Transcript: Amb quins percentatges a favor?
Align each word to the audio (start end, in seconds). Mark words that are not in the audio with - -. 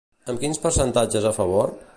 Amb 0.31 0.39
quins 0.45 0.61
percentatges 0.63 1.31
a 1.33 1.37
favor? 1.41 1.73